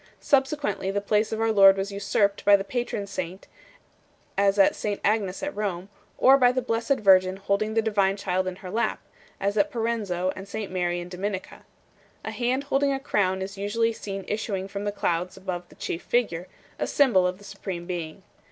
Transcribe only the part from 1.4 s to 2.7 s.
Lord was usurped by the